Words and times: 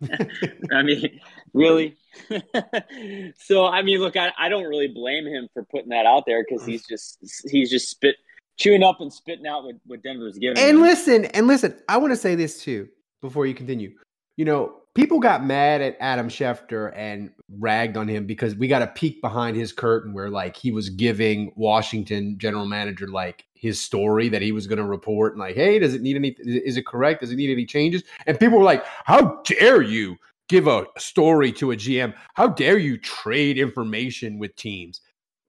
I 0.72 0.82
mean, 0.82 1.20
really? 1.52 1.96
so 3.38 3.66
I 3.66 3.82
mean, 3.82 4.00
look, 4.00 4.16
I, 4.16 4.32
I 4.38 4.48
don't 4.48 4.64
really 4.64 4.88
blame 4.88 5.26
him 5.26 5.48
for 5.52 5.64
putting 5.64 5.90
that 5.90 6.06
out 6.06 6.24
there 6.26 6.44
because 6.48 6.64
he's 6.64 6.86
just 6.86 7.18
he's 7.50 7.70
just 7.70 7.90
spit 7.90 8.16
chewing 8.56 8.82
up 8.82 9.00
and 9.00 9.12
spitting 9.12 9.46
out 9.46 9.64
what, 9.64 9.74
what 9.86 10.02
Denver's 10.02 10.38
giving. 10.38 10.58
And 10.58 10.78
him. 10.78 10.82
listen, 10.82 11.24
and 11.26 11.46
listen, 11.46 11.78
I 11.88 11.98
want 11.98 12.12
to 12.12 12.16
say 12.16 12.34
this 12.34 12.62
too 12.62 12.88
before 13.20 13.46
you 13.46 13.54
continue. 13.54 13.92
You 14.36 14.44
know, 14.44 14.76
people 14.94 15.18
got 15.20 15.44
mad 15.44 15.80
at 15.80 15.96
Adam 16.00 16.28
Schefter 16.28 16.92
and 16.96 17.30
ragged 17.58 17.96
on 17.96 18.08
him 18.08 18.26
because 18.26 18.54
we 18.54 18.68
got 18.68 18.82
a 18.82 18.88
peek 18.88 19.20
behind 19.20 19.56
his 19.56 19.72
curtain 19.72 20.12
where 20.12 20.30
like 20.30 20.56
he 20.56 20.70
was 20.70 20.90
giving 20.90 21.52
Washington 21.56 22.36
general 22.38 22.66
manager 22.66 23.08
like 23.08 23.44
his 23.54 23.80
story 23.80 24.28
that 24.28 24.42
he 24.42 24.52
was 24.52 24.66
going 24.66 24.78
to 24.78 24.84
report 24.84 25.32
and 25.32 25.40
like, 25.40 25.56
hey, 25.56 25.78
does 25.78 25.94
it 25.94 26.02
need 26.02 26.16
any? 26.16 26.36
Is 26.38 26.76
it 26.76 26.86
correct? 26.86 27.20
Does 27.20 27.32
it 27.32 27.36
need 27.36 27.50
any 27.50 27.66
changes? 27.66 28.02
And 28.26 28.38
people 28.38 28.58
were 28.58 28.64
like, 28.64 28.84
how 29.04 29.40
dare 29.44 29.82
you 29.82 30.16
give 30.48 30.66
a 30.66 30.86
story 30.96 31.52
to 31.52 31.72
a 31.72 31.76
GM? 31.76 32.14
How 32.34 32.48
dare 32.48 32.78
you 32.78 32.98
trade 32.98 33.58
information 33.58 34.38
with 34.38 34.54
teams, 34.56 35.00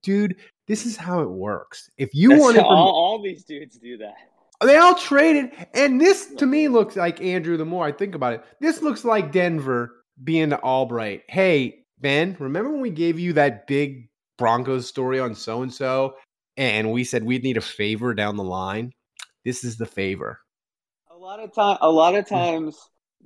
dude? 0.04 0.36
This 0.68 0.86
is 0.86 0.96
how 0.96 1.22
it 1.22 1.30
works. 1.30 1.90
If 1.98 2.14
you 2.14 2.30
That's 2.30 2.42
want 2.42 2.58
all, 2.60 2.92
all 2.92 3.22
these 3.22 3.44
dudes 3.44 3.78
do 3.78 3.98
that. 3.98 4.16
They 4.62 4.76
all 4.76 4.96
traded, 4.96 5.52
and 5.74 6.02
this 6.02 6.34
to 6.38 6.46
me 6.46 6.68
looks 6.68 6.98
like 6.98 7.22
Andrew. 7.22 7.56
The 7.56 7.66
more 7.66 7.86
I 7.86 7.94
think 7.94 8.14
about 8.14 8.34
it, 8.34 8.44
this 8.60 8.82
looks 8.82 9.06
like 9.06 9.32
Denver 9.32 10.04
being 10.22 10.50
to 10.50 10.58
Allbright. 10.58 11.22
Hey, 11.30 11.86
Ben, 12.00 12.36
remember 12.40 12.72
when 12.72 12.82
we 12.82 12.90
gave 12.90 13.20
you 13.20 13.34
that 13.34 13.68
big 13.68 14.10
Broncos 14.38 14.88
story 14.88 15.20
on 15.20 15.34
so 15.34 15.62
and 15.62 15.74
so, 15.74 16.16
and 16.58 16.92
we 16.92 17.06
said 17.06 17.24
we'd 17.24 17.44
need 17.44 17.56
a 17.56 17.62
favor 17.62 18.14
down 18.14 18.36
the 18.36 18.44
line? 18.44 18.92
This 19.46 19.64
is 19.64 19.78
the 19.78 19.86
favor. 19.86 20.42
A 21.10 21.16
lot 21.16 21.40
of 21.40 21.54
time, 21.54 21.78
a 21.80 21.90
lot 21.90 22.16
of 22.16 22.28
times, 22.28 22.78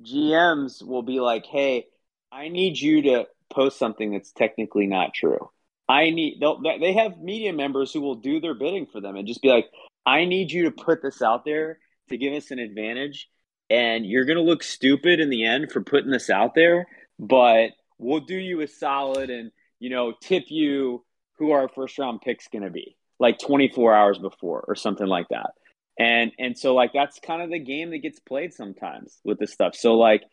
GMs 0.03 0.85
will 0.85 1.03
be 1.03 1.19
like, 1.19 1.47
"Hey, 1.47 1.87
I 2.31 2.49
need 2.49 2.79
you 2.79 3.01
to 3.03 3.27
post 3.49 3.79
something 3.79 4.11
that's 4.11 4.31
technically 4.31 4.85
not 4.85 5.15
true." 5.15 5.49
I 5.89 6.11
need 6.11 6.43
they 6.79 6.93
have 6.93 7.19
media 7.19 7.53
members 7.53 7.91
who 7.91 8.01
will 8.01 8.15
do 8.15 8.39
their 8.39 8.53
bidding 8.53 8.85
for 8.85 9.01
them 9.01 9.15
and 9.15 9.27
just 9.27 9.41
be 9.41 9.49
like, 9.49 9.69
I 10.05 10.25
need 10.25 10.51
you 10.51 10.63
to 10.65 10.71
put 10.71 11.01
this 11.01 11.21
out 11.21 11.45
there 11.45 11.79
to 12.09 12.17
give 12.17 12.33
us 12.33 12.51
an 12.51 12.59
advantage. 12.59 13.29
And 13.69 14.05
you're 14.05 14.25
going 14.25 14.37
to 14.37 14.43
look 14.43 14.63
stupid 14.63 15.19
in 15.19 15.29
the 15.29 15.45
end 15.45 15.71
for 15.71 15.81
putting 15.81 16.11
this 16.11 16.29
out 16.29 16.53
there, 16.53 16.85
but 17.17 17.69
we'll 17.97 18.19
do 18.19 18.35
you 18.35 18.61
a 18.61 18.67
solid 18.67 19.29
and, 19.29 19.51
you 19.79 19.89
know, 19.89 20.13
tip 20.21 20.45
you 20.49 21.03
who 21.39 21.51
our 21.51 21.67
first 21.69 21.97
round 21.97 22.21
pick's 22.21 22.47
going 22.49 22.63
to 22.63 22.69
be 22.69 22.97
like 23.19 23.39
24 23.39 23.93
hours 23.93 24.19
before 24.19 24.63
or 24.67 24.75
something 24.75 25.07
like 25.07 25.27
that. 25.29 25.51
And, 25.97 26.31
and 26.37 26.57
so 26.57 26.75
like, 26.75 26.91
that's 26.93 27.19
kind 27.19 27.41
of 27.41 27.49
the 27.49 27.59
game 27.59 27.91
that 27.91 27.99
gets 27.99 28.19
played 28.19 28.53
sometimes 28.53 29.17
with 29.23 29.39
this 29.39 29.53
stuff. 29.53 29.75
So 29.75 29.95
like, 29.95 30.23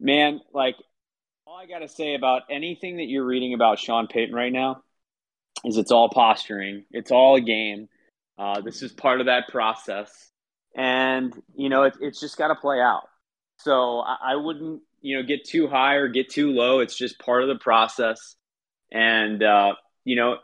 man, 0.00 0.40
like 0.52 0.76
all 1.46 1.58
I 1.58 1.66
got 1.66 1.80
to 1.80 1.88
say 1.88 2.14
about 2.14 2.42
anything 2.50 2.96
that 2.96 3.06
you're 3.06 3.24
reading 3.24 3.52
about 3.54 3.78
Sean 3.78 4.06
Payton 4.06 4.34
right 4.34 4.52
now 4.52 4.82
is 5.64 5.76
it's 5.76 5.92
all 5.92 6.08
posturing. 6.08 6.84
It's 6.90 7.10
all 7.10 7.36
a 7.36 7.40
game. 7.40 7.88
Uh, 8.38 8.60
this 8.60 8.82
is 8.82 8.92
part 8.92 9.20
of 9.20 9.26
that 9.26 9.48
process, 9.48 10.30
and 10.74 11.34
you 11.54 11.68
know 11.68 11.84
it, 11.84 11.94
it's 12.00 12.20
just 12.20 12.38
got 12.38 12.48
to 12.48 12.54
play 12.54 12.80
out. 12.80 13.02
So 13.58 14.00
I, 14.00 14.32
I, 14.32 14.36
wouldn't 14.36 14.80
you 15.00 15.16
know 15.16 15.22
get 15.22 15.44
too 15.44 15.68
high 15.68 15.94
or 15.94 16.08
get 16.08 16.30
too 16.30 16.50
low. 16.50 16.80
It's 16.80 16.96
just 16.96 17.18
part 17.18 17.42
of 17.42 17.48
the 17.48 17.58
process, 17.58 18.36
and 18.90 19.42
uh, 19.42 19.74
you 20.04 20.16
know 20.16 20.38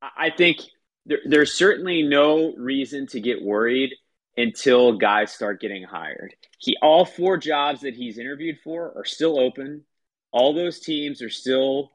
I, 0.00 0.26
I 0.26 0.30
think 0.30 0.58
there, 1.06 1.20
there's 1.24 1.54
certainly 1.54 2.02
no 2.02 2.54
reason 2.56 3.06
to 3.08 3.20
get 3.20 3.42
worried 3.42 3.94
until 4.36 4.96
guys 4.98 5.32
start 5.32 5.60
getting 5.60 5.82
hired. 5.82 6.34
He 6.58 6.76
all 6.82 7.04
four 7.04 7.36
jobs 7.36 7.80
that 7.82 7.94
he's 7.94 8.18
interviewed 8.18 8.58
for 8.62 8.92
are 8.96 9.04
still 9.04 9.38
open. 9.38 9.84
All 10.32 10.54
those 10.54 10.80
teams 10.80 11.22
are 11.22 11.30
still 11.30 11.90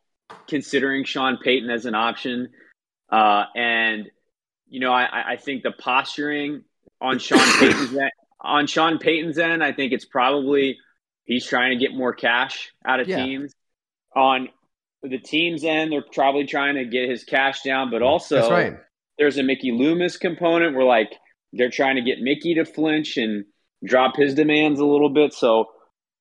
considering 0.47 1.03
Sean 1.03 1.37
Payton 1.37 1.69
as 1.69 1.85
an 1.85 1.95
option, 1.95 2.49
uh, 3.09 3.45
and 3.55 4.09
you 4.69 4.79
know, 4.79 4.91
I, 4.91 5.33
I 5.33 5.37
think 5.37 5.63
the 5.63 5.71
posturing 5.71 6.63
on 7.01 7.19
Sean 7.19 7.39
Payton's 7.59 7.95
end, 7.95 8.11
on 8.41 8.67
Sean 8.67 8.97
Payton's 8.97 9.37
end, 9.37 9.63
I 9.63 9.71
think 9.71 9.93
it's 9.93 10.05
probably 10.05 10.77
he's 11.23 11.45
trying 11.45 11.77
to 11.77 11.85
get 11.85 11.95
more 11.95 12.13
cash 12.13 12.71
out 12.85 12.99
of 12.99 13.07
yeah. 13.07 13.23
teams. 13.23 13.53
On 14.15 14.49
the 15.03 15.19
team's 15.19 15.63
end, 15.63 15.91
they're 15.91 16.01
probably 16.01 16.45
trying 16.45 16.75
to 16.75 16.85
get 16.85 17.09
his 17.09 17.23
cash 17.23 17.61
down, 17.61 17.91
but 17.91 18.01
also 18.01 18.49
right. 18.49 18.77
there's 19.17 19.37
a 19.37 19.43
Mickey 19.43 19.71
Loomis 19.71 20.17
component 20.17 20.75
where 20.75 20.85
like 20.85 21.13
they're 21.53 21.69
trying 21.69 21.95
to 21.95 22.01
get 22.01 22.19
Mickey 22.19 22.55
to 22.55 22.65
flinch 22.65 23.17
and 23.17 23.45
drop 23.83 24.15
his 24.15 24.33
demands 24.33 24.79
a 24.79 24.85
little 24.85 25.09
bit. 25.09 25.33
So, 25.33 25.67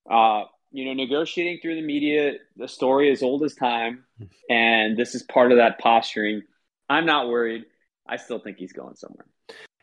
uh, 0.09 0.43
you 0.71 0.85
know, 0.85 0.93
negotiating 0.93 1.59
through 1.61 1.75
the 1.75 1.85
media, 1.85 2.33
the 2.55 2.67
story 2.67 3.11
is 3.11 3.23
old 3.23 3.43
as 3.43 3.55
time, 3.55 4.03
and 4.49 4.97
this 4.97 5.15
is 5.15 5.23
part 5.23 5.51
of 5.51 5.57
that 5.57 5.79
posturing. 5.79 6.43
I'm 6.89 7.05
not 7.05 7.27
worried. 7.27 7.65
I 8.09 8.17
still 8.17 8.39
think 8.39 8.57
he's 8.57 8.73
going 8.73 8.95
somewhere. 8.95 9.25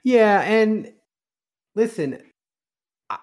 Yeah, 0.02 0.40
and 0.42 0.92
listen, 1.74 2.18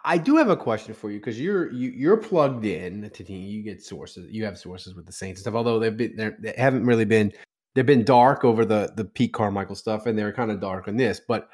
I 0.06 0.18
do 0.18 0.38
have 0.38 0.50
a 0.50 0.58
question 0.58 0.94
for 0.94 1.12
you 1.12 1.20
because 1.20 1.40
you're 1.40 1.72
you, 1.72 2.12
are 2.12 2.18
plugged 2.18 2.66
in 2.66 3.10
to 3.10 3.24
team. 3.24 3.44
You 3.48 3.64
get 3.64 3.84
sources. 3.84 4.32
You 4.32 4.46
have 4.46 4.58
sources 4.58 4.96
with 4.96 5.06
the 5.06 5.12
Saints 5.12 5.40
and 5.40 5.44
stuff. 5.44 5.56
Although 5.56 5.80
they've 5.80 5.96
been 5.96 6.36
they 6.40 6.54
haven't 6.58 6.86
really 6.86 7.06
been 7.06 7.34
they've 7.74 7.86
been 7.86 8.04
dark 8.04 8.44
over 8.46 8.66
the 8.66 8.92
the 8.96 9.06
Pete 9.06 9.34
Carmichael 9.34 9.76
stuff, 9.76 10.06
and 10.06 10.18
they're 10.18 10.34
kind 10.34 10.52
of 10.52 10.62
dark 10.62 10.88
on 10.88 10.98
this. 10.98 11.22
But 11.28 11.50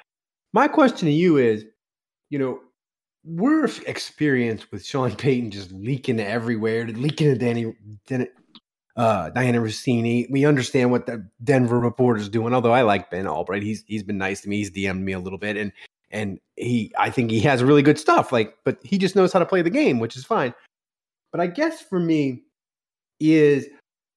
My 0.54 0.68
question 0.68 1.08
to 1.08 1.12
you 1.12 1.38
is, 1.38 1.66
you 2.30 2.40
know, 2.40 2.62
we're 3.24 3.66
experienced 3.86 4.72
with 4.72 4.86
Sean 4.86 5.16
Payton 5.16 5.52
just 5.52 5.72
leaking 5.72 6.20
everywhere, 6.20 6.88
leaking 6.88 7.28
to 7.28 7.38
Danny, 7.38 7.74
Danny 8.08 8.28
uh, 8.98 9.30
Dianna 9.30 9.62
Russini. 9.62 10.30
We 10.30 10.46
understand 10.46 10.92
what 10.92 11.06
the 11.06 11.26
Denver 11.44 11.80
reporter 11.80 12.20
is 12.20 12.30
doing. 12.30 12.54
Although 12.54 12.74
I 12.74 12.82
like 12.82 13.10
Ben 13.10 13.26
Allbright, 13.26 13.62
he's 13.62 13.84
he's 13.88 14.04
been 14.04 14.18
nice 14.18 14.42
to 14.42 14.50
me. 14.50 14.58
He's 14.58 14.72
DM'd 14.72 15.02
me 15.02 15.14
a 15.14 15.20
little 15.20 15.40
bit, 15.40 15.56
and 15.56 15.72
and 16.12 16.40
he 16.56 16.92
I 16.98 17.10
think 17.12 17.32
he 17.32 17.40
has 17.42 17.64
really 17.64 17.84
good 17.84 18.00
stuff. 18.00 18.32
Like, 18.32 18.56
but 18.66 18.80
he 18.84 18.98
just 18.98 19.16
knows 19.16 19.32
how 19.32 19.40
to 19.40 19.46
play 19.46 19.62
the 19.62 19.70
game, 19.70 20.00
which 20.00 20.18
is 20.18 20.26
fine. 20.26 20.54
But 21.32 21.42
I 21.42 21.48
guess 21.48 21.82
for 21.82 22.00
me 22.00 22.44
is 23.20 23.68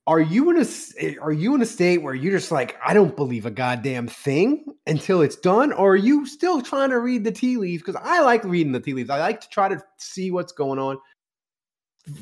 are 0.06 0.20
you 0.20 0.50
in 0.50 0.56
a 0.56 1.18
are 1.20 1.32
you 1.32 1.54
in 1.54 1.62
a 1.62 1.66
state 1.66 1.98
where 1.98 2.14
you're 2.14 2.32
just 2.32 2.50
like 2.50 2.76
I 2.84 2.94
don't 2.94 3.14
believe 3.14 3.44
a 3.44 3.50
goddamn 3.50 4.08
thing 4.08 4.64
until 4.86 5.20
it's 5.20 5.36
done, 5.36 5.72
or 5.72 5.92
are 5.92 5.96
you 5.96 6.26
still 6.26 6.62
trying 6.62 6.90
to 6.90 6.98
read 6.98 7.24
the 7.24 7.32
tea 7.32 7.58
leaves? 7.58 7.82
Because 7.82 8.00
I 8.02 8.22
like 8.22 8.42
reading 8.44 8.72
the 8.72 8.80
tea 8.80 8.94
leaves. 8.94 9.10
I 9.10 9.18
like 9.18 9.42
to 9.42 9.48
try 9.50 9.68
to 9.68 9.82
see 9.98 10.30
what's 10.30 10.52
going 10.52 10.78
on, 10.78 10.98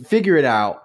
figure 0.05 0.37
it 0.37 0.45
out. 0.45 0.83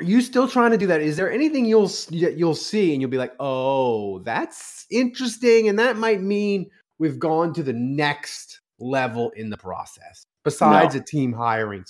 Are 0.00 0.02
you 0.02 0.20
still 0.20 0.48
trying 0.48 0.70
to 0.72 0.78
do 0.78 0.86
that? 0.88 1.00
Is 1.00 1.16
there 1.16 1.30
anything 1.30 1.64
you'll 1.64 1.90
you'll 2.10 2.54
see 2.54 2.92
and 2.92 3.00
you'll 3.00 3.10
be 3.10 3.18
like, 3.18 3.34
oh, 3.38 4.20
that's 4.20 4.86
interesting, 4.90 5.68
and 5.68 5.78
that 5.78 5.96
might 5.96 6.20
mean 6.22 6.70
we've 6.98 7.18
gone 7.18 7.52
to 7.54 7.62
the 7.62 7.72
next 7.72 8.60
level 8.78 9.30
in 9.36 9.50
the 9.50 9.56
process 9.56 10.26
besides 10.44 10.94
no. 10.94 11.00
a 11.00 11.04
team 11.04 11.32
hiring. 11.32 11.84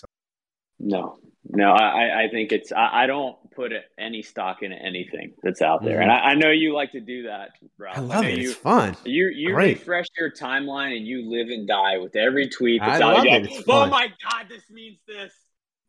No, 0.79 1.19
no, 1.45 1.73
I, 1.73 2.25
I 2.25 2.29
think 2.31 2.53
it's 2.53 2.73
I, 2.73 3.05
I 3.05 3.07
don't 3.07 3.37
put 3.55 3.73
any 3.99 4.23
stock 4.23 4.63
in 4.63 4.73
anything 4.73 5.35
that's 5.43 5.63
out 5.63 5.85
there, 5.85 6.01
mm-hmm. 6.01 6.03
and 6.03 6.13
I, 6.13 6.31
I, 6.31 6.35
know 6.35 6.51
you 6.51 6.75
like 6.75 6.93
to 6.93 7.01
do 7.01 7.25
that, 7.25 7.51
Ralph. 7.79 7.99
I 7.99 8.01
love 8.01 8.25
it. 8.25 8.39
You, 8.39 8.51
it's 8.51 8.59
fun. 8.59 8.97
You 9.05 9.29
you 9.29 9.55
Great. 9.55 9.79
refresh 9.79 10.07
your 10.19 10.31
timeline 10.31 10.97
and 10.97 11.07
you 11.07 11.29
live 11.31 11.49
and 11.49 11.67
die 11.67 11.99
with 11.99 12.17
every 12.17 12.49
tweet 12.49 12.81
that's 12.81 13.01
I 13.01 13.05
out. 13.05 13.17
Love 13.17 13.27
it. 13.27 13.65
oh 13.69 13.87
my 13.87 14.09
god, 14.23 14.47
this 14.49 14.63
means 14.71 14.99
this. 15.07 15.33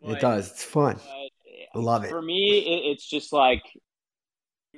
But, 0.02 0.18
it 0.18 0.22
does. 0.22 0.52
It's 0.52 0.64
fun. 0.64 1.00
I 1.00 1.28
love 1.80 2.04
it. 2.04 2.10
For 2.10 2.22
me, 2.22 2.60
it, 2.60 2.92
it's 2.92 3.10
just 3.10 3.34
like 3.34 3.64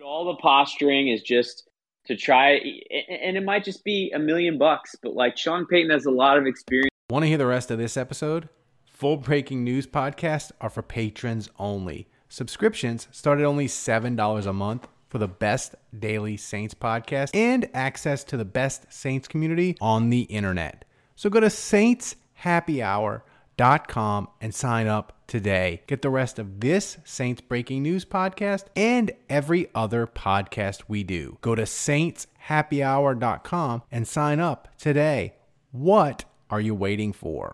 all 0.03 0.25
the 0.25 0.35
posturing 0.35 1.07
is 1.09 1.21
just 1.21 1.69
to 2.05 2.15
try, 2.15 2.51
and 2.51 3.35
it 3.35 3.43
might 3.43 3.63
just 3.63 3.83
be 3.83 4.11
a 4.13 4.19
million 4.19 4.57
bucks, 4.57 4.95
but 5.01 5.13
like 5.13 5.37
Sean 5.37 5.65
Payton 5.65 5.89
has 5.89 6.05
a 6.05 6.11
lot 6.11 6.37
of 6.37 6.45
experience. 6.45 6.89
Want 7.09 7.23
to 7.23 7.27
hear 7.27 7.37
the 7.37 7.45
rest 7.45 7.71
of 7.71 7.77
this 7.77 7.97
episode? 7.97 8.49
Full 8.85 9.17
breaking 9.17 9.63
news 9.63 9.87
podcasts 9.87 10.51
are 10.61 10.69
for 10.69 10.81
patrons 10.81 11.49
only. 11.59 12.07
Subscriptions 12.29 13.07
start 13.11 13.39
at 13.39 13.45
only 13.45 13.67
$7 13.67 14.45
a 14.45 14.53
month 14.53 14.87
for 15.09 15.17
the 15.17 15.27
best 15.27 15.75
daily 15.97 16.37
Saints 16.37 16.73
podcast 16.73 17.31
and 17.33 17.69
access 17.73 18.23
to 18.25 18.37
the 18.37 18.45
best 18.45 18.91
Saints 18.91 19.27
community 19.27 19.77
on 19.79 20.09
the 20.09 20.21
internet. 20.23 20.85
So 21.15 21.29
go 21.29 21.39
to 21.39 21.47
saintshappyhour.com 23.57 24.27
and 24.41 24.53
sign 24.53 24.87
up 24.87 25.13
today. 25.27 25.81
Get 25.87 26.01
the 26.01 26.09
rest 26.09 26.37
of 26.39 26.59
this 26.59 26.97
Saints 27.03 27.41
Breaking 27.41 27.83
News 27.83 28.05
podcast 28.05 28.65
and 28.75 29.11
every 29.29 29.69
other 29.73 30.05
podcast 30.07 30.83
we 30.87 31.03
do. 31.03 31.37
Go 31.41 31.55
to 31.55 31.63
saintshappyhour.com 31.63 33.83
and 33.91 34.07
sign 34.07 34.39
up 34.39 34.67
today. 34.77 35.35
What 35.71 36.25
are 36.49 36.61
you 36.61 36.75
waiting 36.75 37.13
for? 37.13 37.53